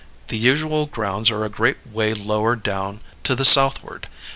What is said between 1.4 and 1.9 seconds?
a great